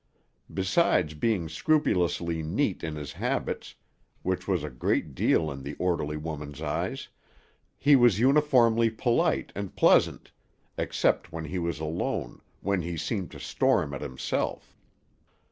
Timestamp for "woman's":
6.17-6.59